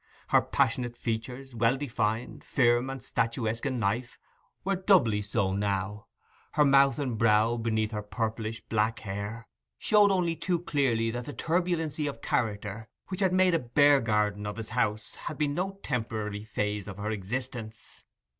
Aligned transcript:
Her 0.29 0.41
passionate 0.41 0.97
features, 0.97 1.53
well 1.53 1.77
defined, 1.77 2.43
firm, 2.43 2.89
and 2.89 3.03
statuesque 3.03 3.67
in 3.67 3.79
life, 3.79 4.17
were 4.63 4.75
doubly 4.75 5.21
so 5.21 5.53
now: 5.53 6.07
her 6.53 6.65
mouth 6.65 6.97
and 6.97 7.19
brow, 7.19 7.55
beneath 7.55 7.91
her 7.91 8.01
purplish 8.01 8.61
black 8.61 9.01
hair, 9.01 9.47
showed 9.77 10.09
only 10.09 10.35
too 10.35 10.57
clearly 10.61 11.11
that 11.11 11.25
the 11.25 11.33
turbulency 11.33 12.07
of 12.07 12.19
character 12.19 12.89
which 13.09 13.19
had 13.19 13.31
made 13.31 13.53
a 13.53 13.59
bear 13.59 13.99
garden 14.01 14.47
of 14.47 14.57
his 14.57 14.69
house 14.69 15.13
had 15.13 15.37
been 15.37 15.53
no 15.53 15.77
temporary 15.83 16.43
phase 16.45 16.87
of 16.87 16.97
her 16.97 17.11
existence. 17.11 18.03